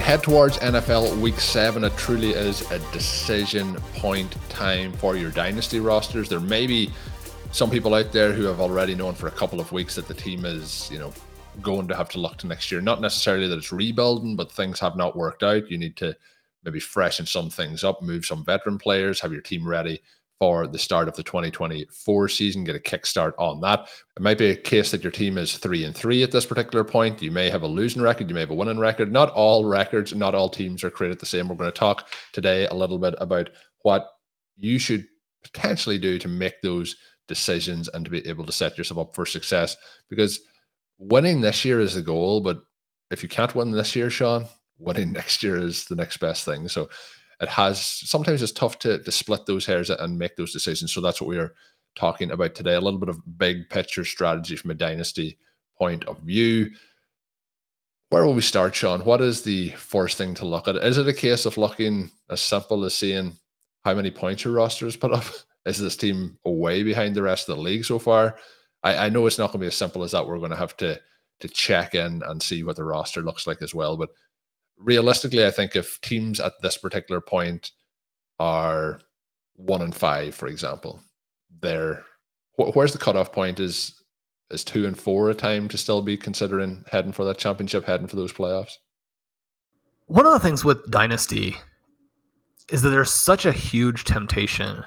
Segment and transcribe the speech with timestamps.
[0.00, 5.30] We head towards NFL Week 7, it truly is a decision point time for your
[5.30, 6.26] dynasty rosters.
[6.26, 6.90] There may be
[7.52, 10.14] some people out there who have already known for a couple of weeks that the
[10.14, 11.12] team is, you know,
[11.60, 12.80] going to have to look to next year.
[12.80, 15.70] Not necessarily that it's rebuilding, but things have not worked out.
[15.70, 16.16] You need to
[16.64, 20.00] maybe freshen some things up, move some veteran players, have your team ready
[20.40, 23.88] for the start of the 2024 season, get a kickstart on that.
[24.16, 26.82] It might be a case that your team is three and three at this particular
[26.82, 27.20] point.
[27.20, 29.12] You may have a losing record, you may have a winning record.
[29.12, 31.46] Not all records, not all teams are created the same.
[31.46, 33.50] We're going to talk today a little bit about
[33.82, 34.08] what
[34.56, 35.06] you should
[35.44, 36.96] potentially do to make those
[37.28, 39.76] decisions and to be able to set yourself up for success
[40.08, 40.40] because
[40.98, 42.62] winning this year is the goal, but
[43.10, 44.46] if you can't win this year, Shawn,
[44.78, 46.66] winning next year is the next best thing.
[46.66, 46.88] So
[47.40, 50.92] it has sometimes it's tough to, to split those hairs and make those decisions.
[50.92, 51.54] So that's what we are
[51.96, 52.74] talking about today.
[52.74, 55.38] A little bit of big picture strategy from a dynasty
[55.78, 56.70] point of view.
[58.10, 59.04] Where will we start, Shawn?
[59.04, 60.76] What is the first thing to look at?
[60.76, 63.36] Is it a case of looking as simple as seeing
[63.84, 65.24] how many points your roster has put up?
[65.66, 68.38] Is this team away behind the rest of the league so far?
[68.82, 70.26] I, I know it's not going to be as simple as that.
[70.26, 70.98] We're going to have to
[71.40, 73.96] to check in and see what the roster looks like as well.
[73.96, 74.10] But
[74.82, 77.72] realistically, I think if teams at this particular point
[78.38, 79.00] are
[79.56, 81.02] one and five, for example,
[81.60, 82.04] they're
[82.56, 83.60] wh- where's the cutoff point?
[83.60, 84.02] Is
[84.50, 88.06] is two and four a time to still be considering heading for that championship, heading
[88.06, 88.78] for those playoffs?
[90.06, 91.56] One of the things with Dynasty
[92.70, 94.84] is that there's such a huge temptation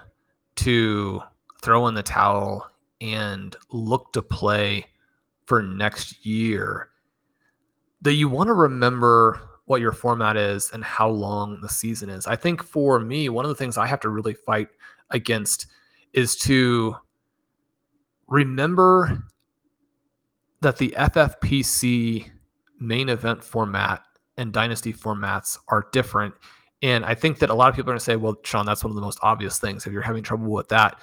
[0.55, 1.21] to
[1.61, 4.85] throw in the towel and look to play
[5.45, 6.89] for next year
[8.01, 12.27] that you want to remember what your format is and how long the season is.
[12.27, 14.67] I think for me, one of the things I have to really fight
[15.09, 15.67] against
[16.11, 16.95] is to
[18.27, 19.23] remember
[20.61, 22.29] that the FFPC
[22.79, 24.01] main event format
[24.37, 26.33] and dynasty formats are different.
[26.81, 28.83] And I think that a lot of people are going to say, well, Shawn, that's
[28.83, 29.85] one of the most obvious things.
[29.85, 30.99] If you're having trouble with that,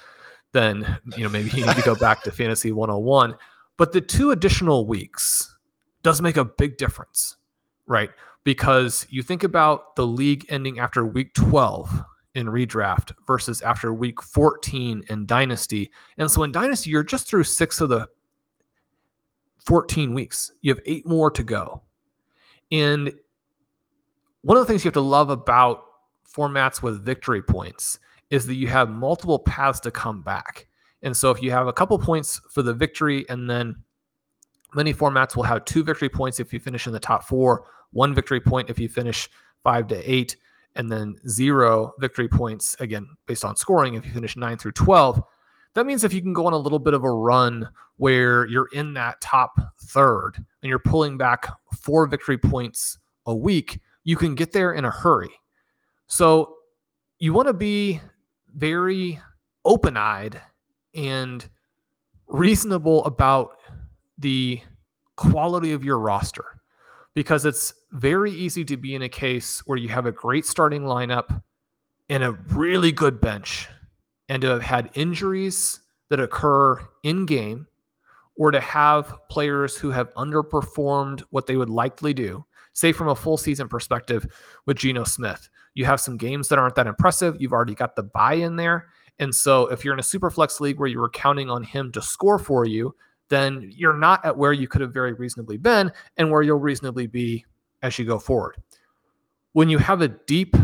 [0.51, 3.35] then you know maybe you need to go back to fantasy 101
[3.77, 5.55] but the two additional weeks
[6.03, 7.37] does make a big difference
[7.87, 8.09] right
[8.43, 12.03] because you think about the league ending after week 12
[12.33, 15.91] in redraft versus after week 14 in dynasty.
[16.17, 18.07] And so in dynasty you're just through six of the
[19.65, 20.51] 14 weeks.
[20.61, 21.81] You have eight more to go.
[22.71, 23.13] And
[24.41, 25.83] one of the things you have to love about
[26.27, 30.67] formats with victory points is that you have multiple paths to come back.
[31.03, 33.75] And so if you have a couple points for the victory, and then
[34.73, 38.13] many formats will have two victory points if you finish in the top four, one
[38.13, 39.29] victory point if you finish
[39.63, 40.35] five to eight,
[40.75, 45.21] and then zero victory points, again, based on scoring, if you finish nine through 12.
[45.73, 47.67] That means if you can go on a little bit of a run
[47.97, 51.47] where you're in that top third and you're pulling back
[51.79, 55.29] four victory points a week, you can get there in a hurry.
[56.07, 56.55] So
[57.19, 58.01] you want to be
[58.53, 59.19] very
[59.63, 60.41] open eyed
[60.93, 61.47] and
[62.27, 63.57] reasonable about
[64.17, 64.59] the
[65.15, 66.45] quality of your roster
[67.13, 70.83] because it's very easy to be in a case where you have a great starting
[70.83, 71.41] lineup
[72.09, 73.67] and a really good bench
[74.29, 77.67] and to have had injuries that occur in game
[78.37, 83.15] or to have players who have underperformed what they would likely do Say from a
[83.15, 84.25] full season perspective
[84.65, 87.35] with Geno Smith, you have some games that aren't that impressive.
[87.39, 88.87] You've already got the buy in there.
[89.19, 91.91] And so if you're in a super flex league where you were counting on him
[91.91, 92.95] to score for you,
[93.29, 97.07] then you're not at where you could have very reasonably been and where you'll reasonably
[97.07, 97.45] be
[97.81, 98.57] as you go forward.
[99.53, 100.55] When you have a deep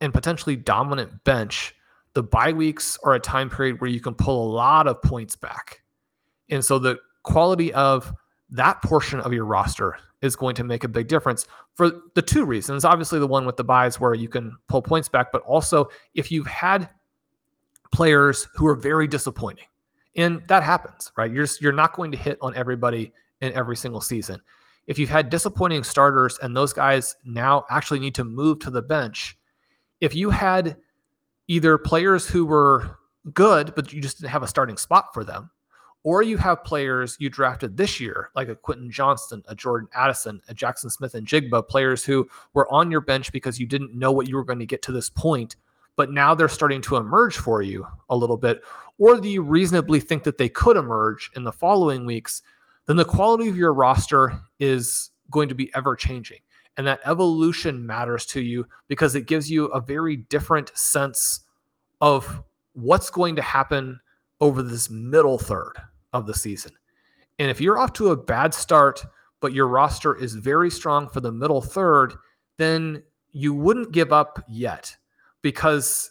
[0.00, 1.74] and potentially dominant bench,
[2.14, 5.36] the bye weeks are a time period where you can pull a lot of points
[5.36, 5.82] back.
[6.50, 8.12] And so the quality of
[8.50, 12.44] that portion of your roster is going to make a big difference for the two
[12.44, 12.84] reasons.
[12.84, 16.30] Obviously, the one with the buys where you can pull points back, but also if
[16.30, 16.88] you've had
[17.92, 19.64] players who are very disappointing,
[20.16, 21.30] and that happens, right?
[21.30, 24.40] You're you're not going to hit on everybody in every single season.
[24.90, 28.82] If you've had disappointing starters and those guys now actually need to move to the
[28.82, 29.38] bench,
[30.00, 30.78] if you had
[31.46, 32.98] either players who were
[33.32, 35.48] good but you just didn't have a starting spot for them,
[36.02, 40.40] or you have players you drafted this year, like a Quentin Johnston, a Jordan Addison,
[40.48, 44.34] a Jaxon Smith-Njigba, players who were on your bench because you didn't know what you
[44.34, 45.54] were going to get to this point,
[45.94, 48.64] but now they're starting to emerge for you a little bit,
[48.98, 52.42] or do you reasonably think that they could emerge in the following weeks,
[52.90, 56.40] then the quality of your roster is going to be ever changing.
[56.76, 61.44] And that evolution matters to you because it gives you a very different sense
[62.00, 62.42] of
[62.72, 64.00] what's going to happen
[64.40, 65.74] over this middle third
[66.12, 66.72] of the season.
[67.38, 69.06] And if you're off to a bad start,
[69.38, 72.14] but your roster is very strong for the middle third,
[72.58, 74.96] then you wouldn't give up yet
[75.42, 76.10] because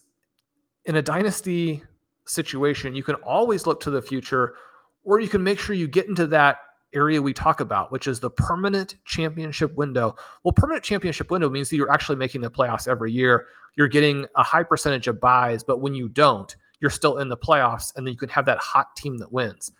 [0.85, 1.83] in a dynasty
[2.25, 4.55] situation, you can always look to the future
[5.03, 6.59] or you can make sure you get into that
[6.93, 10.15] area we talk about, which is the permanent championship window.
[10.43, 13.47] Well, permanent championship window means that you're actually making the playoffs every year.
[13.75, 17.37] You're getting a high percentage of buys, but when you don't, you're still in the
[17.37, 19.71] playoffs and then you can have that hot team that wins.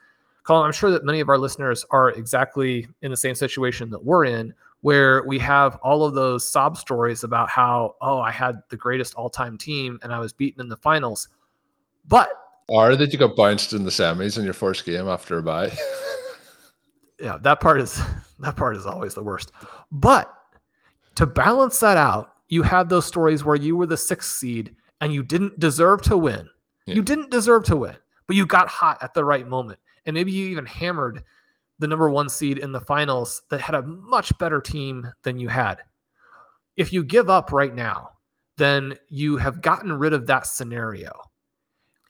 [0.43, 4.03] Colm, I'm sure that many of our listeners are exactly in the same situation that
[4.03, 8.61] we're in, where we have all of those sob stories about how, oh, I had
[8.69, 11.27] the greatest all time team and I was beaten in the finals.
[12.07, 12.31] But
[12.69, 15.71] or that you got bounced in the semis in your first game after a bye.
[17.19, 18.01] yeah, that part is
[18.39, 19.51] that part is always the worst.
[19.91, 20.33] But
[21.15, 25.13] to balance that out, you have those stories where you were the sixth seed and
[25.13, 26.49] you didn't deserve to win.
[26.85, 26.95] Yeah.
[26.95, 27.95] You didn't deserve to win,
[28.27, 29.79] but you got hot at the right moment.
[30.05, 31.23] And maybe you even hammered
[31.77, 35.47] the number one seed in the finals that had a much better team than you
[35.47, 35.79] had.
[36.75, 38.11] If you give up right now,
[38.57, 41.11] then you have gotten rid of that scenario.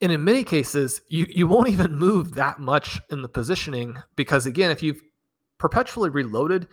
[0.01, 4.45] And in many cases, you, you won't even move that much in the positioning because,
[4.45, 5.01] again, if you've
[5.57, 6.67] perpetually reloaded,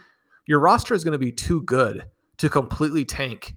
[0.47, 2.05] your roster is going to be too good
[2.39, 3.55] to completely tank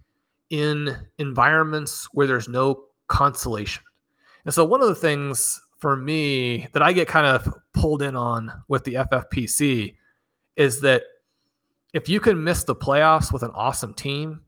[0.50, 3.84] in environments where there's no consolation.
[4.46, 8.16] And so, one of the things for me that I get kind of pulled in
[8.16, 9.96] on with the FFPC
[10.56, 11.04] is that
[11.94, 14.42] if you can miss the playoffs with an awesome team,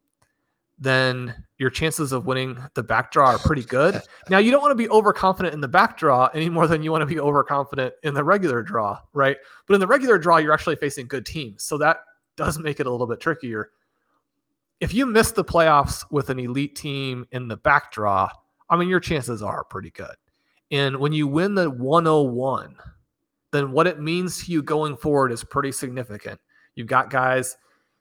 [0.77, 4.01] then your chances of winning the back draw are pretty good.
[4.29, 6.91] Now, you don't want to be overconfident in the back draw any more than you
[6.91, 9.37] want to be overconfident in the regular draw, right?
[9.67, 11.61] But in the regular draw, you're actually facing good teams.
[11.61, 11.97] So that
[12.35, 13.69] does make it a little bit trickier.
[14.79, 18.27] If you miss the playoffs with an elite team in the back draw,
[18.67, 20.15] I mean, your chances are pretty good.
[20.71, 22.75] And when you win the 101,
[23.51, 26.41] then what it means to you going forward is pretty significant.
[26.73, 27.55] You've got guys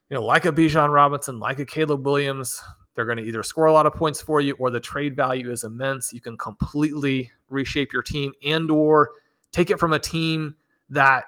[0.08, 2.60] you know, like a Bijan Robinson, like a Caleb Williams,
[3.00, 5.50] they're going to either score a lot of points for you or the trade value
[5.50, 6.12] is immense.
[6.12, 9.12] You can completely reshape your team and or
[9.52, 10.54] take it from a team
[10.90, 11.24] that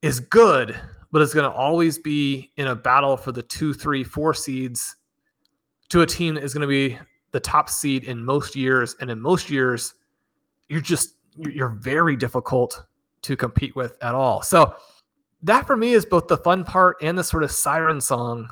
[0.00, 0.74] is good,
[1.10, 4.96] but is going to always be in a battle for the two, three, four seeds
[5.90, 6.98] to a team that is going to be
[7.32, 8.96] the top seed in most years.
[9.02, 9.92] And in most years,
[10.70, 12.86] you're just, you're very difficult
[13.20, 14.40] to compete with at all.
[14.40, 14.76] So
[15.42, 18.48] that for me is both the fun part and the sort of siren song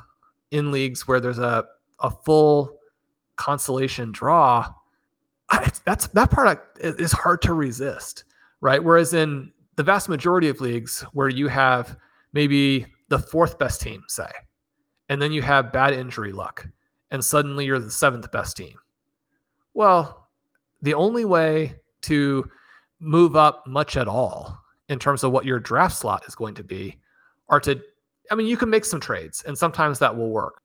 [0.51, 1.65] in leagues where there's a
[1.99, 2.77] a full
[3.35, 4.71] consolation draw.
[5.85, 8.23] that's that part is hard to resist,
[8.61, 8.83] right?
[8.83, 11.97] Whereas in the vast majority of leagues where you have
[12.33, 14.29] maybe the fourth best team, say,
[15.09, 16.67] and then you have bad injury luck,
[17.09, 18.77] and suddenly you're the seventh best team.
[19.73, 20.29] Well,
[20.81, 22.49] the only way to
[22.99, 24.57] move up much at all
[24.89, 26.99] in terms of what your draft slot is going to be
[27.49, 27.81] are to
[28.31, 30.61] I mean, you can make some trades and sometimes that will work.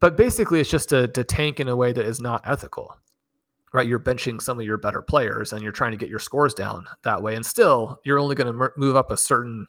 [0.00, 2.96] But basically, it's just to, to tank in a way that is not ethical,
[3.72, 3.86] right?
[3.86, 6.86] You're benching some of your better players and you're trying to get your scores down
[7.02, 7.34] that way.
[7.34, 9.66] And still, you're only going to move up a certain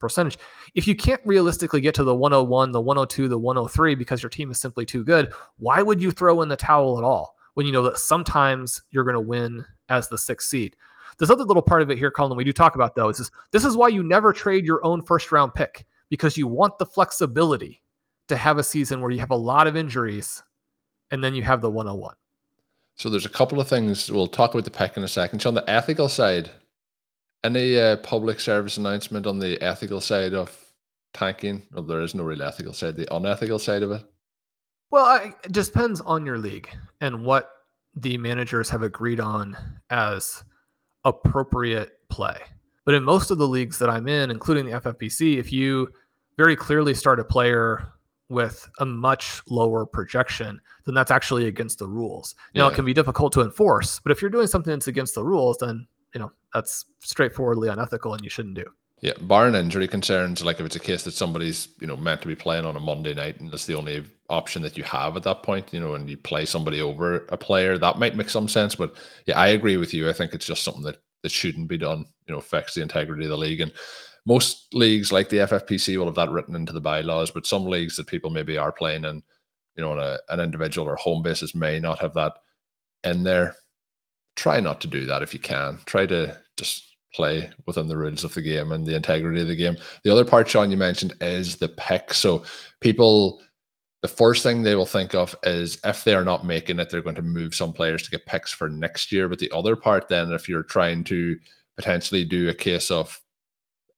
[0.00, 0.38] percentage.
[0.74, 4.50] If you can't realistically get to the 101, the 102, the 103 because your team
[4.50, 7.72] is simply too good, why would you throw in the towel at all when you
[7.72, 10.76] know that sometimes you're going to win as the sixth seed?
[11.18, 13.30] This other little part of it here, Colm, we do talk about though is this,
[13.52, 16.86] this is why you never trade your own first round pick because you want the
[16.86, 17.82] flexibility
[18.28, 20.42] to have a season where you have a lot of injuries
[21.10, 22.14] and then you have the 101.
[22.96, 25.40] So there's a couple of things we'll talk about the pick in a second.
[25.40, 26.50] So on the ethical side,
[27.42, 30.56] any uh, public service announcement on the ethical side of
[31.12, 31.62] tanking?
[31.72, 32.96] Well, there is no real ethical side.
[32.96, 34.02] The unethical side of it.
[34.90, 36.68] Well, I, it just depends on your league
[37.00, 37.50] and what
[37.96, 39.56] the managers have agreed on
[39.90, 40.44] as
[41.04, 42.36] appropriate play.
[42.84, 45.88] But in most of the leagues that I'm in, including the FFPC, if you
[46.36, 47.92] very clearly start a player
[48.28, 52.34] with a much lower projection, then that's actually against the rules.
[52.54, 52.72] Now, yeah.
[52.72, 55.58] it can be difficult to enforce, but if you're doing something that's against the rules,
[55.58, 58.64] then you know that's straightforwardly unethical and you shouldn't do.
[59.00, 62.28] Yeah, barring injury concerns, like if it's a case that somebody's you know meant to
[62.28, 65.22] be playing on a Monday night and that's the only option that you have at
[65.24, 68.48] that point, you know, and you play somebody over a player, that might make some
[68.48, 68.74] sense.
[68.74, 68.94] But
[69.26, 70.08] yeah, I agree with you.
[70.08, 72.04] I think it's just something that that shouldn't be done.
[72.28, 73.72] You know, affects the integrity of the league and
[74.26, 77.96] most leagues like the FFPC will have that written into the bylaws, but some leagues
[77.96, 79.22] that people maybe are playing in,
[79.76, 82.34] you know, on a, an individual or home basis may not have that
[83.04, 83.56] in there.
[84.36, 85.78] Try not to do that if you can.
[85.84, 89.56] Try to just play within the rules of the game and the integrity of the
[89.56, 89.76] game.
[90.02, 92.14] The other part, Shawn, you mentioned is the pick.
[92.14, 92.44] So
[92.80, 93.42] people,
[94.04, 97.00] the first thing they will think of is if they are not making it, they're
[97.00, 99.30] going to move some players to get picks for next year.
[99.30, 101.38] But the other part, then, if you're trying to
[101.78, 103.18] potentially do a case of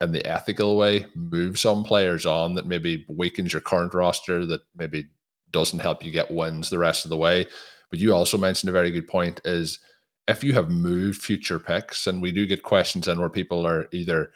[0.00, 4.60] in the ethical way, move some players on that maybe weakens your current roster, that
[4.76, 5.06] maybe
[5.50, 7.44] doesn't help you get wins the rest of the way.
[7.90, 9.80] But you also mentioned a very good point is
[10.28, 13.88] if you have moved future picks, and we do get questions in where people are
[13.90, 14.30] either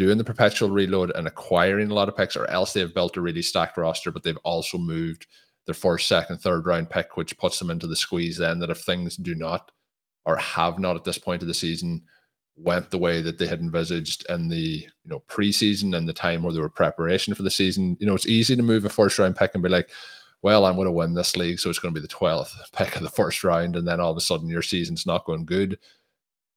[0.00, 3.20] doing the perpetual reload and acquiring a lot of picks, or else they've built a
[3.20, 5.26] really stacked roster, but they've also moved
[5.66, 8.78] their first, second, third round pick, which puts them into the squeeze then that if
[8.78, 9.70] things do not
[10.24, 12.02] or have not at this point of the season
[12.56, 16.42] went the way that they had envisaged in the you know preseason and the time
[16.42, 17.94] where they were preparation for the season.
[18.00, 19.90] You know, it's easy to move a first round pick and be like,
[20.40, 22.96] well, I'm going to win this league, so it's going to be the 12th pick
[22.96, 25.78] of the first round, and then all of a sudden your season's not going good,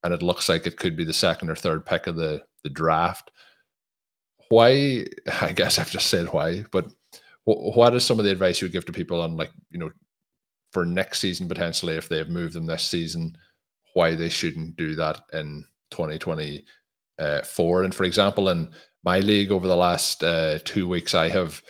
[0.04, 2.70] and it looks like it could be the second or third pick of the the
[2.70, 3.32] draft.
[4.50, 5.06] Why?
[5.42, 6.88] I guess I've just said why, but
[7.46, 9.92] what is some of the advice you would give to people on like you know
[10.72, 13.38] for next season potentially if they have moved them this season,
[13.94, 17.84] why they shouldn't do that in 2024.
[17.84, 18.72] And for example, in
[19.04, 21.62] my league over the last uh, two weeks, I have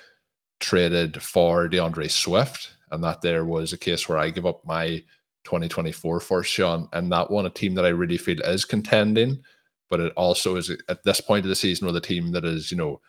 [0.59, 5.03] traded for D'Andre Swift, and that there was a case where I give up my
[5.43, 9.41] 2024 for Sean, and that one a team that I really feel is contending,
[9.89, 12.71] but it also is at this point of the season with a team that is,
[12.71, 13.01] you know,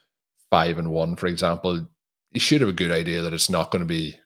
[0.51, 1.87] five and one, for example,
[2.33, 4.17] you should have a good idea that it's not going to be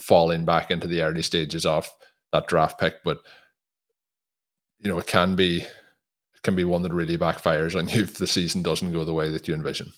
[0.00, 1.88] falling back into the early stages of
[2.32, 3.18] that draft pick, but
[4.78, 8.14] you know, it can be it can be one that really backfires on you if
[8.14, 9.92] the season doesn't go the way that you envision.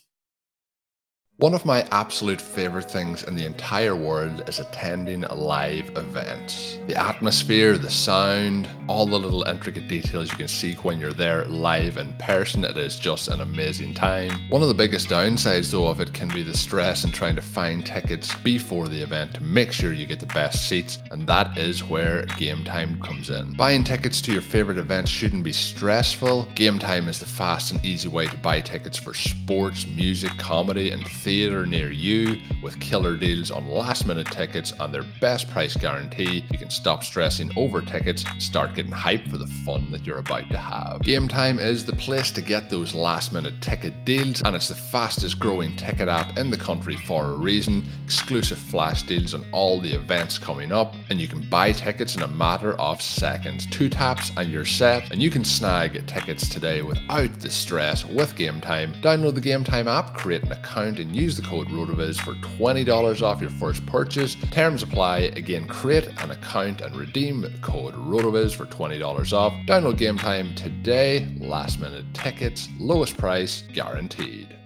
[1.41, 6.79] One of my absolute favorite things in the entire world is attending live events.
[6.89, 11.45] The atmosphere, the sound, all the little intricate details you can see when you're there
[11.45, 14.33] live in person, it is just an amazing time.
[14.49, 17.43] One of the biggest downsides though of it can be the stress in trying to
[17.43, 21.57] find tickets before the event to make sure you get the best seats, and that
[21.57, 23.53] is where Gametime comes in.
[23.53, 26.49] Buying tickets to your favorite events shouldn't be stressful.
[26.57, 31.07] Gametime is the fast and easy way to buy tickets for sports, music, comedy, and
[31.29, 36.43] theatre near you with killer deals on last minute tickets and their best price guarantee.
[36.51, 40.49] You can stop stressing over tickets start getting hyped for the fun that you're about
[40.49, 41.03] to have.
[41.03, 45.39] Gametime is the place to get those last minute ticket deals, and it's the fastest
[45.39, 47.85] growing ticket app in the country for a reason.
[48.07, 52.23] Exclusive flash deals on all the events coming up, and you can buy tickets in
[52.23, 53.67] a matter of seconds.
[53.67, 58.35] Two taps and you're set, and you can snag tickets today without the stress with
[58.35, 58.99] Gametime.
[59.03, 63.41] Download the Gametime app, create an account, and use the code RotoViz for $20 off
[63.41, 64.37] your first purchase.
[64.51, 65.19] Terms apply.
[65.37, 69.53] Again, create an account and redeem code RotoViz for $20 off.
[69.67, 71.27] Download Gametime today.
[71.39, 74.57] Last minute tickets, lowest price guaranteed.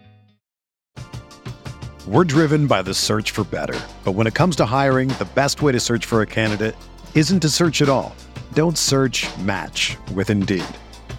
[2.07, 3.79] We're driven by the search for better.
[4.05, 6.75] But when it comes to hiring, the best way to search for a candidate
[7.15, 8.15] isn't to search at all.
[8.55, 10.65] Don't search match with Indeed.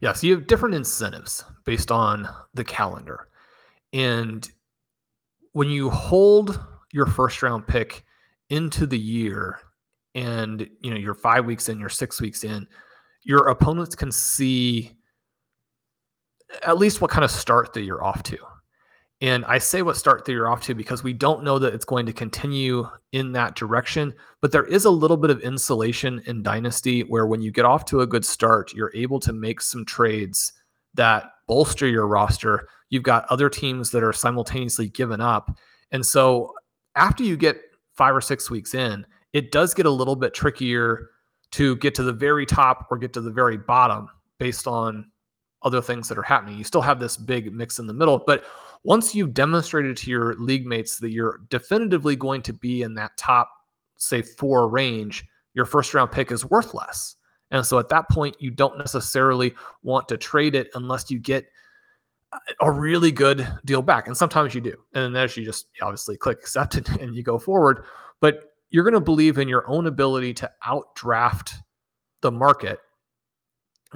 [0.00, 3.28] Yeah, so you have different incentives based on the calendar.
[3.92, 4.48] And
[5.52, 6.60] when you hold
[6.92, 8.04] your first round pick
[8.50, 9.58] into the year
[10.14, 12.66] and you know you're 5 weeks in, you're 6 weeks in,
[13.22, 14.92] your opponents can see
[16.62, 18.38] at least what kind of start that you're off to.
[19.22, 21.86] And I say what start that you're off to because we don't know that it's
[21.86, 24.12] going to continue in that direction.
[24.42, 27.86] But there is a little bit of insulation in Dynasty where when you get off
[27.86, 30.52] to a good start, you're able to make some trades
[30.94, 32.68] that bolster your roster.
[32.90, 35.56] You've got other teams that are simultaneously given up.
[35.92, 36.52] And so
[36.94, 37.60] after you get
[37.94, 41.08] five or six weeks in, it does get a little bit trickier
[41.52, 44.08] to get to the very top or get to the very bottom
[44.38, 45.10] based on
[45.62, 46.58] other things that are happening.
[46.58, 48.44] You still have this big mix in the middle, but
[48.86, 53.16] once you've demonstrated to your league mates that you're definitively going to be in that
[53.16, 53.50] top,
[53.98, 57.16] say, four range, your first round pick is worth less.
[57.50, 61.46] And so at that point, you don't necessarily want to trade it unless you get
[62.60, 64.06] a really good deal back.
[64.06, 64.76] And sometimes you do.
[64.94, 67.84] And then as you just obviously click accept and you go forward.
[68.20, 71.54] But you're going to believe in your own ability to outdraft
[72.20, 72.78] the market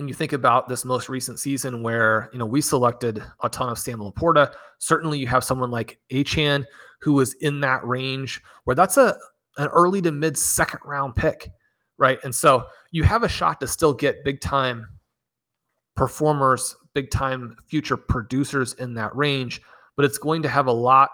[0.00, 3.68] and you think about this most recent season where you know we selected a ton
[3.68, 4.54] of Sam LaPorta.
[4.78, 6.64] Certainly, you have someone like Achane
[7.02, 9.14] who was in that range where that's a
[9.58, 11.50] an early to mid second round pick,
[11.98, 12.18] right?
[12.24, 14.86] And so you have a shot to still get big time
[15.96, 19.60] performers, big time future producers in that range,
[19.96, 21.10] but it's going to have a lot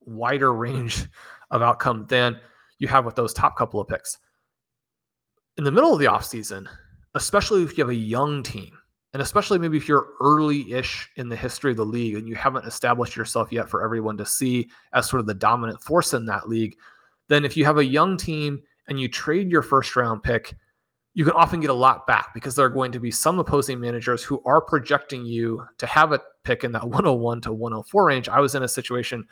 [0.00, 1.06] wider range
[1.52, 2.38] of outcome than
[2.80, 4.18] you have with those top couple of picks.
[5.56, 6.66] In the middle of the offseason,
[7.14, 8.76] especially if you have a young team,
[9.12, 12.34] and especially maybe if you're early ish in the history of the league and you
[12.34, 16.26] haven't established yourself yet for everyone to see as sort of the dominant force in
[16.26, 16.76] that league,
[17.28, 20.54] then if you have a young team and you trade your first round pick,
[21.14, 23.80] you can often get a lot back because there are going to be some opposing
[23.80, 28.28] managers who are projecting you to have a pick in that 101 to 104 range.
[28.28, 29.26] I was in a situation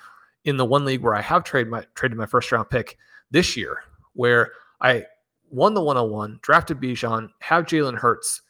[0.44, 2.96] in the one league where I have traded my traded my first round pick
[3.31, 3.83] this year
[4.14, 5.05] where I
[5.50, 8.42] won the 101, drafted Bijan, have Jalen Hurts.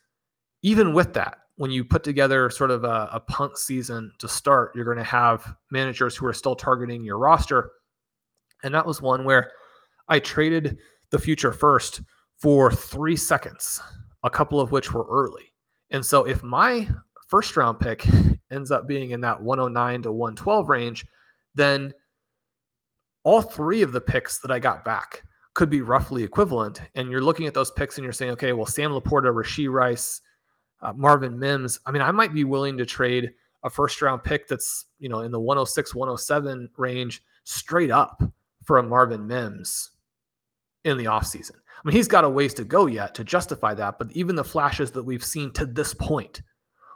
[0.62, 4.84] Even with that, when you put together sort of a, a season to start, you're
[4.84, 7.72] going to have managers who are still targeting your roster.
[8.62, 9.50] And that was one where
[10.08, 10.78] I traded
[11.10, 12.02] the future first
[12.36, 13.80] for three seconds,
[14.22, 15.52] a couple of which were early.
[15.90, 16.88] And so if my
[17.28, 18.06] first round pick
[18.50, 21.06] ends up being in that 109 to 112 range,
[21.54, 21.92] then
[23.24, 25.22] all three of the picks that I got back
[25.56, 26.82] could be roughly equivalent.
[26.94, 30.20] And you're looking at those picks and you're saying, okay, well, Sam LaPorta, Rashee Rice,
[30.82, 31.80] uh, Marvin Mims.
[31.86, 33.32] I mean, I might be willing to trade
[33.64, 38.22] a first round pick that's, you know, in the 106, 107 range straight up
[38.64, 39.92] for a Marvin Mims
[40.84, 41.52] in the offseason.
[41.54, 44.44] I mean, he's got a ways to go yet to justify that, but even the
[44.44, 46.42] flashes that we've seen to this point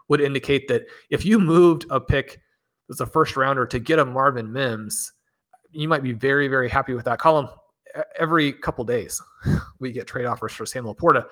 [0.08, 2.42] would indicate that if you moved a pick
[2.90, 5.12] as a first rounder to get a Marvin Mims,
[5.70, 7.50] you might be very, very happy with that Colm
[8.18, 9.20] every couple days
[9.78, 11.26] we get trade offers for Sam LaPorta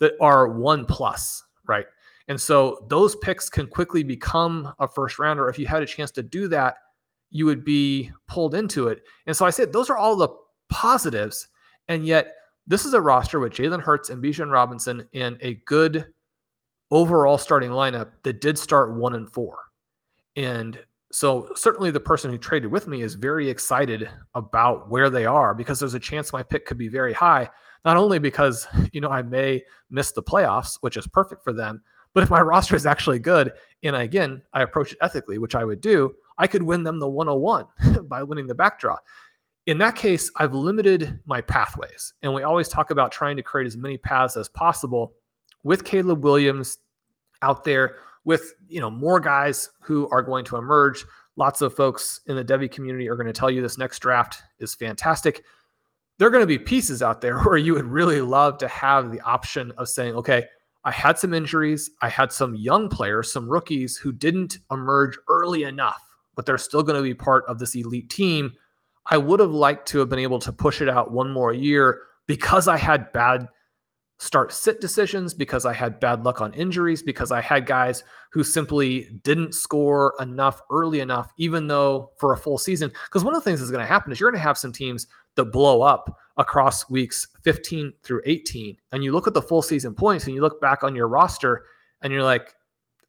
[0.00, 1.86] that are one plus, right?
[2.28, 5.48] And so those picks can quickly become a first rounder.
[5.48, 6.76] If you had a chance to do that,
[7.30, 9.02] you would be pulled into it.
[9.26, 10.28] And so I said those are all the
[10.68, 11.48] positives.
[11.88, 12.34] And yet
[12.66, 16.06] this is a roster with Jalen Hurts and Bijan Robinson in a good
[16.90, 19.58] overall starting lineup that did start one and four.
[20.36, 20.78] And
[21.12, 25.54] so certainly the person who traded with me is very excited about where they are
[25.54, 27.50] because there's a chance my pick could be very high.
[27.84, 31.82] Not only because you know I may miss the playoffs, which is perfect for them,
[32.14, 35.64] but if my roster is actually good and again I approach it ethically, which I
[35.64, 38.96] would do, I could win them the 101 by winning the backdraw.
[39.66, 43.66] In that case, I've limited my pathways, and we always talk about trying to create
[43.66, 45.12] as many paths as possible.
[45.62, 46.78] With Caleb Williams
[47.42, 51.04] out there, with you know more guys who are going to emerge.
[51.36, 54.42] Lots of folks in the Devy community are going to tell you this next draft
[54.58, 55.44] is fantastic.
[56.18, 59.10] There are going to be pieces out there where you would really love to have
[59.10, 60.44] the option of saying, okay,
[60.84, 61.90] I had some injuries.
[62.02, 66.02] I had some young players, some rookies who didn't emerge early enough,
[66.34, 68.52] but they're still going to be part of this elite team.
[69.06, 72.02] I would have liked to have been able to push it out one more year
[72.26, 73.48] because I had bad
[74.22, 78.44] start sit decisions because I had bad luck on injuries, because I had guys who
[78.44, 82.92] simply didn't score enough early enough, even though for a full season.
[83.06, 84.72] Because one of the things that's going to happen is you're going to have some
[84.72, 88.76] teams that blow up across weeks 15 through 18.
[88.92, 91.64] And you look at the full season points and you look back on your roster
[92.00, 92.54] and you're like,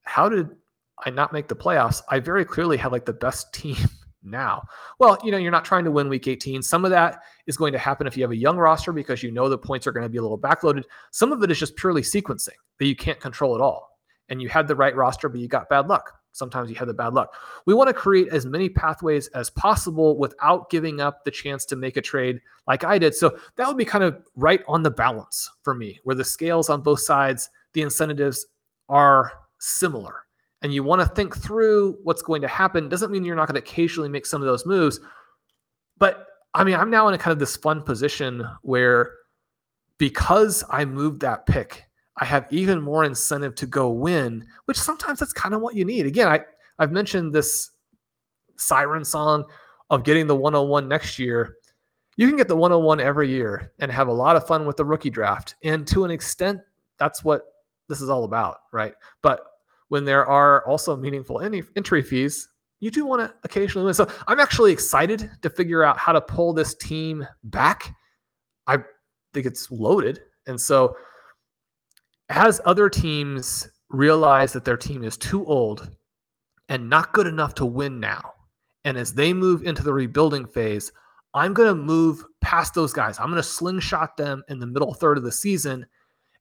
[0.01, 0.49] how did
[1.05, 2.01] I not make the playoffs?
[2.09, 3.77] I very clearly had like the best team
[4.23, 4.63] now.
[4.99, 6.61] Well, you know, you're not trying to win week 18.
[6.61, 9.31] Some of that is going to happen if you have a young roster because you
[9.31, 10.83] know the points are going to be a little backloaded.
[11.11, 13.89] Some of it is just purely sequencing that you can't control at all.
[14.29, 16.13] And you had the right roster, but you got bad luck.
[16.31, 17.35] Sometimes you have the bad luck.
[17.67, 21.75] We want to create as many pathways as possible without giving up the chance to
[21.75, 23.13] make a trade like I did.
[23.13, 26.69] So that would be kind of right on the balance for me, where the scales
[26.69, 28.47] on both sides, the incentives
[28.89, 30.22] are similar
[30.63, 33.61] and you want to think through what's going to happen doesn't mean you're not going
[33.61, 34.99] to occasionally make some of those moves.
[35.97, 39.11] But i mean i'm now in a kind of this fun position where
[39.97, 41.83] because i moved that pick
[42.17, 45.85] i have even more incentive to go win which sometimes that's kind of what you
[45.85, 46.05] need.
[46.05, 46.39] Again i
[46.79, 47.71] i've mentioned this
[48.57, 49.45] siren song
[49.89, 51.55] of getting the 101 next year.
[52.15, 54.85] You can get the 101 every year and have a lot of fun with the
[54.85, 56.61] rookie draft and to an extent
[56.99, 57.43] that's what
[57.89, 58.93] this is all about right?
[59.21, 59.45] But
[59.89, 63.93] when there are also meaningful entry fees, you do want to occasionally win.
[63.93, 67.95] So I'm actually excited to figure out how to pull this team back.
[68.67, 68.79] I
[69.33, 70.21] think it's loaded.
[70.47, 70.97] And so
[72.29, 75.89] as other teams realize that their team is too old
[76.69, 78.33] and not good enough to win now,
[78.83, 80.91] and as they move into the rebuilding phase,
[81.33, 83.17] I'm going to move past those guys.
[83.17, 85.85] I'm going to slingshot them in the middle third of the season.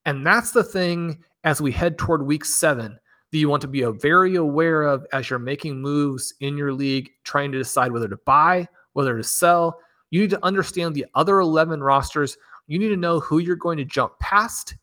[0.05, 2.99] And that's the thing as we head toward week seven
[3.33, 7.11] that you want to be very aware of as you're making moves in your league,
[7.25, 9.79] trying to decide whether to buy, whether to sell.
[10.11, 12.37] You need to understand the other 11 rosters.
[12.67, 14.77] You need to know who you're going to jump past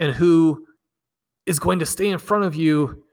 [0.00, 0.66] and who
[1.46, 3.04] is going to stay in front of you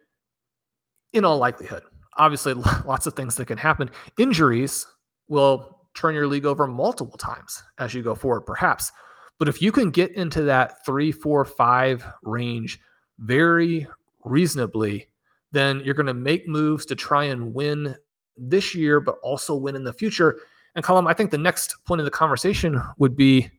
[1.14, 1.84] in all likelihood.
[2.18, 2.54] Obviously,
[2.86, 3.92] lots of things that can happen.
[4.18, 4.88] Injuries
[5.28, 8.92] will turn your league over multiple times as you go forward, perhaps.
[9.38, 12.80] But if you can get into that three, four, five range
[13.20, 13.88] very
[14.24, 15.08] reasonably,
[15.52, 17.96] then you're going to make moves to try and win
[18.38, 20.40] this year, but also win in the future.
[20.76, 23.50] And Colm, I think the next point of the conversation would be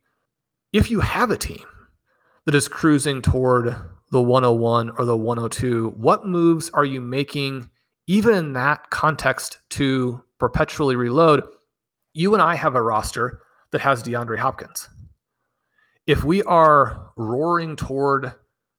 [0.73, 1.65] if you have a team
[2.45, 3.75] that is cruising toward
[4.11, 7.69] the 101 or the 102, what moves are you making,
[8.07, 11.43] even in that context, to perpetually reload?
[12.13, 14.89] You and I have a roster that has DeAndre Hopkins.
[16.07, 18.33] If we are roaring toward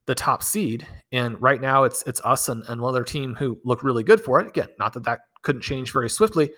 [0.06, 0.86] the top seed.
[1.12, 4.20] And right now it's it's us and, and one other team who look really good
[4.20, 4.48] for it.
[4.48, 6.50] Again, not that that couldn't change very swiftly,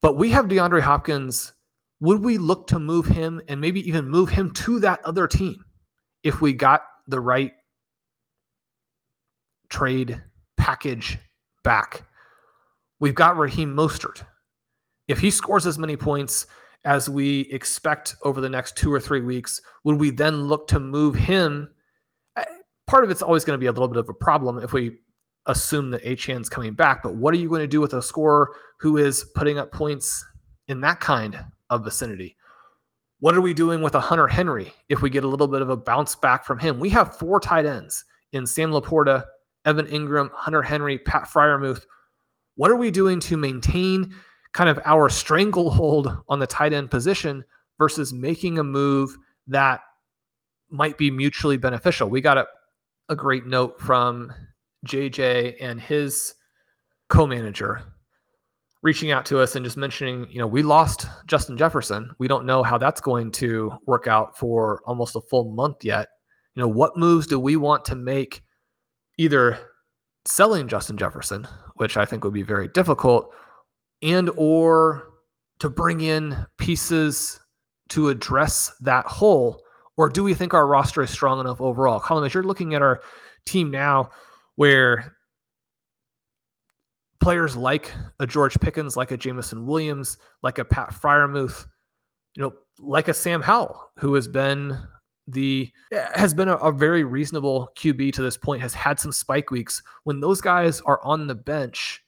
[0.00, 1.52] but we have DeAndre Hopkins.
[2.00, 5.64] Would we look to move him and maybe even move him to that other team
[6.24, 7.52] if we got the right
[9.68, 10.20] trade
[10.56, 11.18] package
[11.62, 12.02] back?
[12.98, 14.24] We've got Raheem Mostert.
[15.08, 16.46] If he scores as many points
[16.84, 20.80] as we expect over the next two or three weeks, would we then look to
[20.80, 21.68] move him
[22.86, 24.98] part of it's always going to be a little bit of a problem if we
[25.46, 27.02] assume that Achane's coming back.
[27.02, 30.24] But what are you going to do with a scorer who is putting up points
[30.68, 32.36] in that kind of vicinity?
[33.20, 35.70] What are we doing with a Hunter Henry if we get a little bit of
[35.70, 36.80] a bounce back from him?
[36.80, 39.24] We have four tight ends in Sam LaPorta,
[39.64, 41.84] Evan Engram, Hunter Henry, Pat Freiermuth.
[42.56, 44.14] What are we doing to maintain
[44.52, 47.44] kind of our stranglehold on the tight end position
[47.78, 49.16] versus making a move
[49.46, 49.80] that
[50.68, 52.10] might be mutually beneficial?
[52.10, 52.46] We got to
[53.08, 54.32] a great note from
[54.86, 56.34] JJ and his
[57.08, 57.82] co-manager
[58.82, 62.10] reaching out to us and just mentioning, you know, we lost Justin Jefferson.
[62.18, 66.08] We don't know how that's going to work out for almost a full month yet.
[66.54, 68.42] You know, what moves do we want to make
[69.18, 69.58] either
[70.24, 73.32] selling Justin Jefferson, which I think would be very difficult,
[74.02, 75.08] and or
[75.60, 77.40] to bring in pieces
[77.90, 79.62] to address that hole
[80.02, 82.00] or do we think our roster is strong enough overall?
[82.00, 83.02] Colm, as you're looking at our
[83.46, 84.10] team now,
[84.56, 85.14] where
[87.20, 91.66] players like a George Pickens, like a Jameson Williams, like a Pat Freiermuth,
[92.34, 94.76] you know, like a Sam Howell, who has been
[95.28, 99.52] the has been a, a, very reasonable QB to this point, has had some spike
[99.52, 99.84] weeks.
[100.02, 102.02] When those guys are on the bench,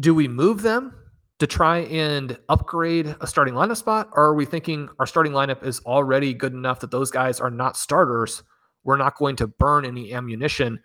[0.00, 0.92] do we move them?
[1.38, 4.08] To try and upgrade a starting lineup spot?
[4.12, 7.50] Or are we thinking our starting lineup is already good enough that those guys are
[7.50, 8.42] not starters?
[8.84, 10.80] We're not going to burn any ammunition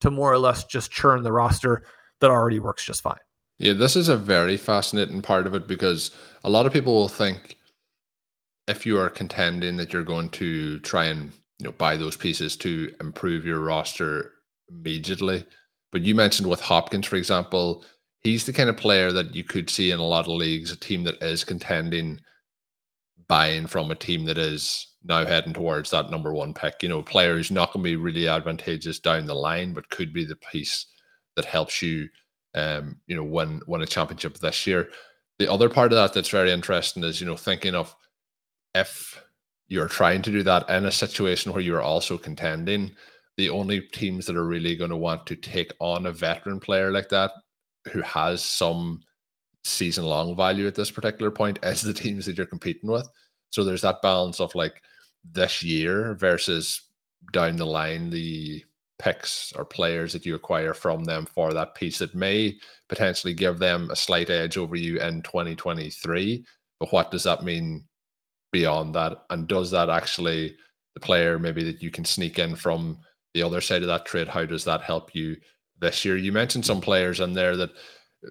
[0.00, 1.84] to more or less just churn the roster
[2.20, 3.16] that already works just fine.
[3.58, 6.10] Yeah, this is a very fascinating part of it because
[6.44, 7.56] a lot of people will think
[8.68, 12.56] if you are contending that you're going to try and you know buy those pieces
[12.58, 14.32] to improve your roster
[14.68, 15.44] immediately.
[15.90, 17.84] But you mentioned with Hopkins, for example,
[18.26, 20.76] he's the kind of player that you could see in a lot of leagues, a
[20.76, 22.20] team that is contending
[23.28, 26.82] buying from a team that is now heading towards that number one pick.
[26.82, 29.88] You know, a player who's not going to be really advantageous down the line, but
[29.90, 30.86] could be the piece
[31.36, 32.08] that helps you,
[32.54, 34.88] um, you know, win win a championship this year.
[35.38, 37.94] The other part of that that's very interesting is, you know, thinking of
[38.74, 39.22] if
[39.68, 42.90] you're trying to do that in a situation where you're also contending,
[43.36, 46.90] the only teams that are really going to want to take on a veteran player
[46.90, 47.30] like that
[47.92, 49.00] who has some
[49.64, 53.08] season long value at this particular point is the teams that you're competing with.
[53.50, 54.82] So there's that balance of like
[55.32, 56.82] this year versus
[57.32, 58.64] down the line, the
[58.98, 62.56] picks or players that you acquire from them for that piece that may
[62.88, 66.44] potentially give them a slight edge over you in 2023.
[66.80, 67.84] But what does that mean
[68.52, 69.24] beyond that?
[69.30, 70.56] And does that actually,
[70.94, 72.98] the player maybe that you can sneak in from
[73.34, 75.36] the other side of that trade, how does that help you
[75.80, 76.16] this year?
[76.16, 77.70] You mentioned some players in there that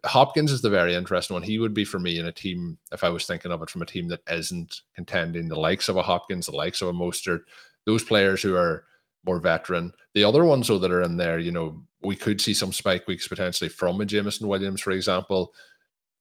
[0.03, 1.43] Hopkins is the very interesting one.
[1.43, 3.81] He would be for me in a team, if I was thinking of it from
[3.81, 7.41] a team that isn't contending, the likes of a Hopkins, the likes of a Mostert,
[7.85, 8.85] those players who are
[9.25, 9.91] more veteran.
[10.13, 13.07] The other ones, though, that are in there, you know, we could see some spike
[13.07, 15.53] weeks potentially from a Jameson Williams, for example.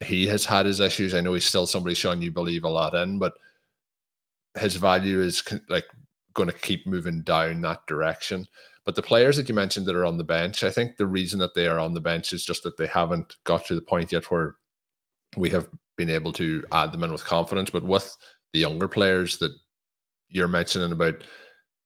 [0.00, 1.14] He has had his issues.
[1.14, 3.34] I know he's still somebody, Shawn, you believe a lot in, but
[4.58, 5.84] his value is like
[6.32, 8.46] going to keep moving down that direction.
[8.84, 11.38] But the players that you mentioned that are on the bench, I think the reason
[11.40, 14.12] that they are on the bench is just that they haven't got to the point
[14.12, 14.56] yet where
[15.36, 17.70] we have been able to add them in with confidence.
[17.70, 18.14] But with
[18.52, 19.52] the younger players that
[20.28, 21.24] you're mentioning about,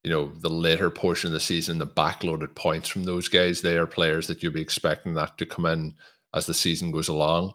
[0.02, 3.76] you know, the later portion of the season, the backloaded points from those guys, they
[3.76, 5.94] are players that you'll be expecting that to come in
[6.34, 7.52] as the season goes along.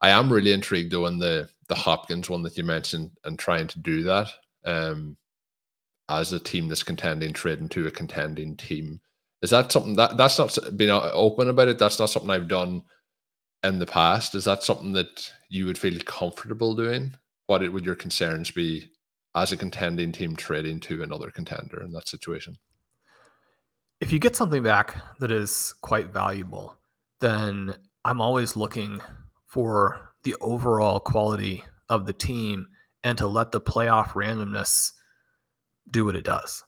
[0.00, 3.66] I am really intrigued though in the the Hopkins one that you mentioned and trying
[3.66, 4.28] to do that.
[4.64, 5.16] Um,
[6.08, 9.00] as a team that's contending trade into a contending team.
[9.42, 11.78] Is that something that that's not being open about it?
[11.78, 12.82] That's not something I've done
[13.62, 14.34] in the past.
[14.34, 17.14] Is that something that you would feel comfortable doing?
[17.46, 18.90] What it, would your concerns be
[19.34, 22.56] as a contending team trading to another contender in that situation?
[24.00, 26.76] If you get something back that is quite valuable,
[27.20, 29.00] then I'm always looking
[29.46, 32.66] for the overall quality of the team
[33.04, 34.92] and to let the playoff randomness
[35.90, 36.64] do what it does.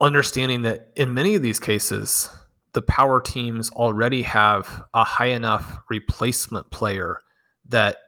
[0.00, 2.28] Understanding that in many of these cases,
[2.72, 7.20] the power teams already have a high enough replacement player
[7.68, 7.98] that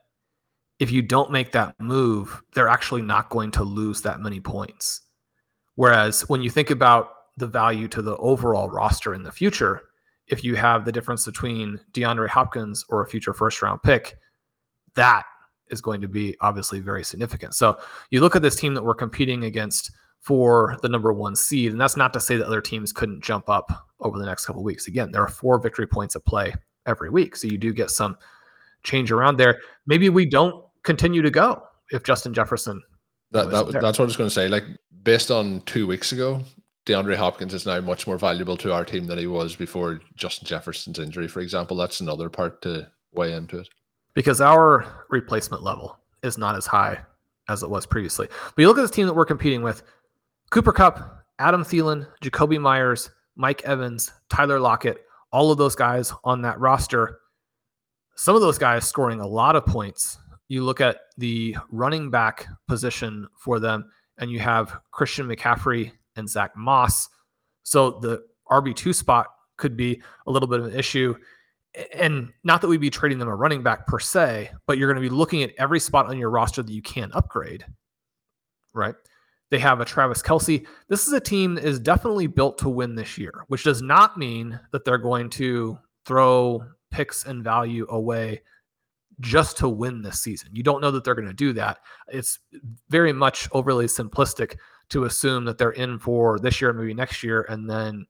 [0.78, 5.02] if you don't make that move, they're actually not going to lose that many points.
[5.76, 9.82] Whereas when you think about the value to the overall roster in the future,
[10.26, 14.18] if you have the difference between DeAndre Hopkins or a future first round pick,
[14.94, 15.24] that
[15.70, 17.54] is going to be obviously very significant.
[17.54, 17.78] So
[18.10, 21.80] you look at this team that we're competing against for the number one seed, and
[21.80, 24.88] that's not to say that other teams couldn't jump up over the next couple weeks.
[24.88, 26.52] Again, there are four victory points at play
[26.86, 28.16] every week, so you do get some
[28.82, 29.60] change around there.
[29.86, 32.82] Maybe we don't continue to go if Justin Jefferson.
[33.32, 34.48] That, that that's what I was going to say.
[34.48, 34.64] Like
[35.02, 36.42] based on two weeks ago,
[36.86, 40.46] DeAndre Hopkins is now much more valuable to our team than he was before Justin
[40.46, 41.76] Jefferson's injury, for example.
[41.76, 43.68] That's another part to weigh into it
[44.16, 46.98] because our replacement level is not as high
[47.48, 48.26] as it was previously.
[48.28, 49.82] But you look at this team that we're competing with
[50.50, 56.42] Cooper Kupp, Adam Thielen, Jakobi Meyers, Mike Evans, Tyler Lockett, all of those guys on
[56.42, 57.18] that roster.
[58.16, 60.18] Some of those guys scoring a lot of points.
[60.48, 66.26] You look at the running back position for them, and you have Christian McCaffrey and
[66.26, 67.10] Zack Moss.
[67.64, 69.26] So the RB2 spot
[69.58, 71.16] could be a little bit of an issue
[71.94, 75.02] and not that we'd be trading them a running back per se, but you're going
[75.02, 77.64] to be looking at every spot on your roster that you can upgrade,
[78.72, 78.94] right?
[79.50, 80.66] They have a Travis Kelce.
[80.88, 84.18] This is a team that is definitely built to win this year, which does not
[84.18, 88.42] mean that they're going to throw picks and value away
[89.20, 90.50] just to win this season.
[90.52, 91.78] You don't know that they're going to do that.
[92.08, 92.38] It's
[92.88, 94.56] very much overly simplistic
[94.90, 98.06] to assume that they're in for this year, maybe next year, and then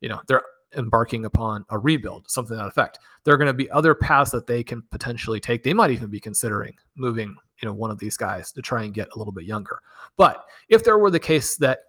[0.00, 0.42] you know they're
[0.76, 2.98] embarking upon a rebuild, something that effect.
[3.24, 5.62] There are going to be other paths that they can potentially take.
[5.62, 8.94] They might even be considering moving, you know, one of these guys to try and
[8.94, 9.80] get a little bit younger.
[10.16, 11.80] But if there were the case that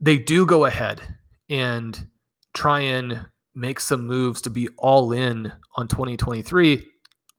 [0.00, 1.00] they do go ahead
[1.48, 2.06] and
[2.54, 6.86] try and make some moves to be all in on 2023,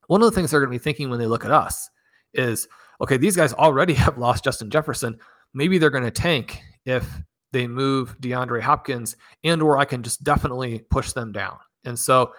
[0.08, 1.90] one of the things they're going to be thinking when they look at us
[2.34, 2.68] is,
[3.02, 5.18] okay, these guys already have lost Justin Jefferson.
[5.54, 7.06] Maybe they're going to tank if
[7.52, 11.58] they move DeAndre Hopkins, and or I can just definitely push them down.
[11.84, 12.34] And so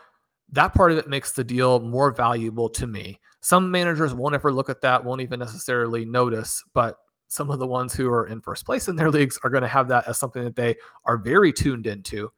[0.50, 3.20] that part of it makes the deal more valuable to me.
[3.40, 6.98] Some managers won't ever look at that, won't even necessarily notice, but
[7.28, 9.68] some of the ones who are in first place in their leagues are going to
[9.68, 12.30] have that as something that they are very tuned into.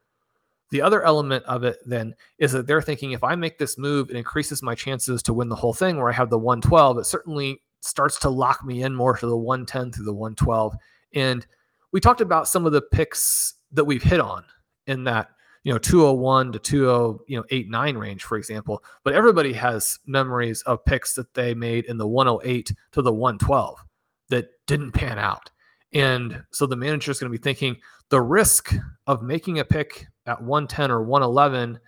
[0.71, 4.09] The other element of it then is that they're thinking if I make this move,
[4.09, 6.99] it increases my chances to win the whole thing where I have the 112.
[6.99, 10.75] It certainly starts to lock me in more to the 110 through the 112.
[11.15, 11.47] And
[11.95, 14.45] we talked about some of the picks that we've hit on
[14.87, 15.31] in that
[15.63, 19.99] you know 201 to 20 you know 8 9 range for example but everybody has
[20.05, 23.83] memories of picks that they made in the 108 to the 112
[24.31, 25.51] that didn't pan out.
[25.93, 27.77] And so the manager is going to be thinking
[28.09, 28.75] the risk
[29.07, 31.79] of making a pick at 110 or 111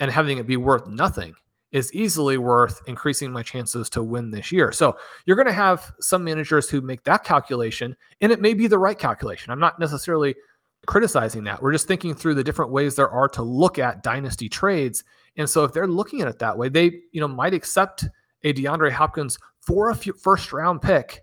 [0.00, 1.34] and having it be worth nothing
[1.74, 4.70] is easily worth increasing my chances to win this year.
[4.70, 8.68] So you're going to have some managers who make that calculation, and it may be
[8.68, 9.50] the right calculation.
[9.50, 10.36] I'm not necessarily
[10.86, 11.60] criticizing that.
[11.60, 15.02] We're just thinking through the different ways there are to look at dynasty trades.
[15.36, 18.06] And so if they're looking at it that way, they you know might accept
[18.44, 21.22] a DeAndre Hopkins for a first round pick.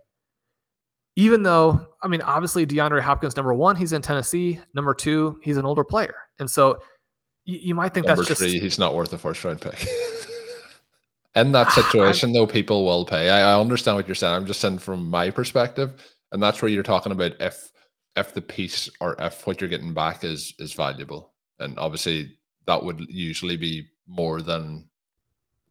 [1.16, 4.60] Even though, I mean, obviously DeAndre Hopkins, number one, he's in Tennessee.
[4.74, 6.16] Number two, he's an older player.
[6.40, 6.80] And so
[7.46, 9.88] you, you might think number that's three, just he's not worth a first round pick.
[11.36, 13.30] In that situation, though, people will pay.
[13.30, 14.36] I, I understand what you're saying.
[14.36, 15.94] I'm just saying from my perspective,
[16.32, 17.72] and that's where you're talking about if
[18.16, 22.84] if the piece or if what you're getting back is is valuable, and obviously that
[22.84, 24.88] would usually be more than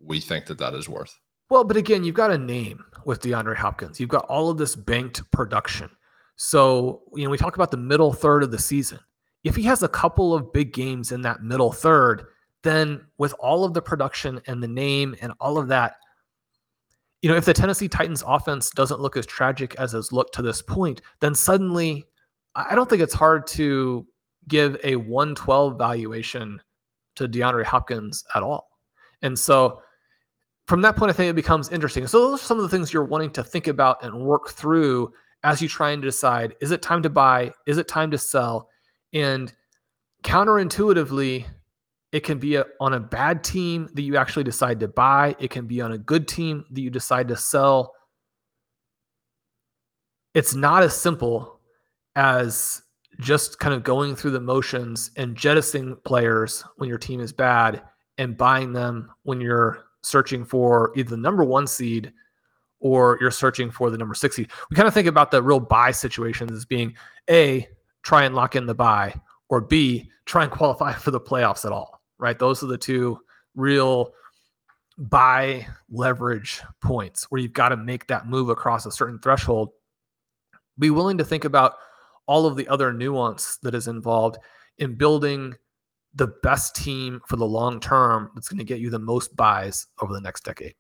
[0.01, 1.19] we think that that is worth.
[1.51, 3.99] Well, but again, you've got a name with DeAndre Hopkins.
[4.01, 5.91] You've got all of this banked production.
[6.37, 9.01] So, you know, we talk about the middle third of the season.
[9.45, 12.25] If he has a couple of big games in that middle third,
[12.63, 15.97] then with all of the production and the name and all of that,
[17.23, 20.43] you know, if the Tennessee Titans offense doesn't look as tragic as it's looked to
[20.43, 22.07] this point, then suddenly
[22.55, 24.07] I don't think it's hard to
[24.49, 26.61] give a 112 valuation
[27.17, 28.69] to DeAndre Hopkins at all.
[29.23, 29.83] And so
[30.67, 32.07] from that point, I think it becomes interesting.
[32.07, 35.13] So those are some of the things you're wanting to think about and work through
[35.43, 37.53] as you try and decide is it time to buy?
[37.67, 38.69] Is it time to sell?
[39.13, 39.53] And
[40.23, 41.47] counterintuitively,
[42.13, 45.37] it can be a, on a bad team that you actually decide to buy.
[45.39, 47.95] It can be on a good team that you decide to sell.
[50.35, 51.61] It's not as simple
[52.17, 52.83] as
[53.21, 57.83] just kind of going through the motions and jettisoning players when your team is bad
[58.19, 62.13] and buying them when you're searching for either the number one seed
[62.81, 64.51] or you're searching for the number six seed.
[64.71, 66.95] We kind of think about the real buy situations as being
[67.29, 67.69] A,
[68.03, 69.15] try and lock in the bye,
[69.49, 72.39] or B, try and qualify for the playoffs at all right?
[72.39, 73.19] Those are the two
[73.55, 74.13] real
[74.99, 79.71] buy leverage points where you've got to make that move across a certain threshold.
[80.79, 81.75] Be willing to think about
[82.27, 84.39] all of the other nuance that is involved
[84.79, 85.55] in building
[86.15, 89.87] the best team for the long term that's going to get you the most buys
[90.01, 90.75] over the next decade.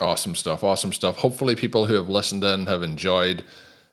[0.00, 0.64] Awesome stuff.
[0.64, 1.16] Awesome stuff.
[1.16, 3.44] Hopefully, people who have listened in have enjoyed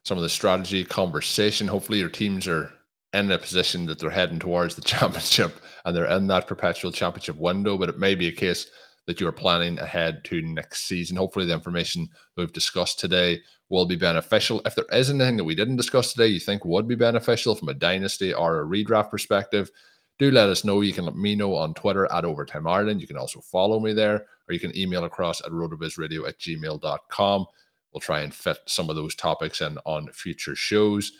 [0.03, 1.67] some of the strategy conversation.
[1.67, 2.71] Hopefully, your teams are
[3.13, 7.37] in a position that they're heading towards the championship and they're in that perpetual championship
[7.37, 7.77] window.
[7.77, 8.67] But it may be a case
[9.07, 11.17] that you're planning ahead to next season.
[11.17, 14.61] Hopefully, the information we've discussed today will be beneficial.
[14.65, 17.69] If there is anything that we didn't discuss today you think would be beneficial from
[17.69, 19.71] a dynasty or a redraft perspective,
[20.19, 20.81] do let us know.
[20.81, 23.01] You can let me know on Twitter at Overtime Ireland.
[23.01, 27.45] You can also follow me there, or you can email across at rotovizradio at gmail.com.
[27.93, 31.11] We'll try and fit some of those topics in on future shows.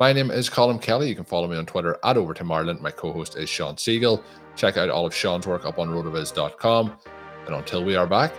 [0.00, 1.08] My name is Colm Kelly.
[1.08, 2.80] You can follow me on Twitter at Overtime Ireland.
[2.80, 4.22] My co host is Shawn Siegele.
[4.56, 6.98] Check out all of Shawn's work up on rotoviz.com.
[7.46, 8.32] And until we are back,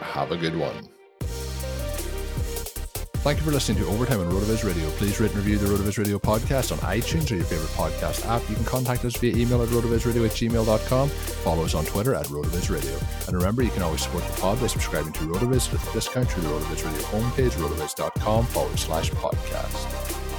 [0.00, 0.90] have a good one.
[3.22, 4.88] Thank you for listening to Overtime on Rotoviz Radio.
[4.90, 8.46] Please rate and review the Rotoviz Radio podcast on iTunes or your favorite podcast app.
[8.50, 11.08] You can contact us via email at rotovizradio at gmail.com.
[11.08, 12.98] Follow us on Twitter at Rotoviz Radio.
[13.26, 16.30] And remember, you can always support the pod by subscribing to Rotoviz with a discount
[16.30, 20.29] through the Rotoviz Radio homepage, rotoviz.com forward slash podcast.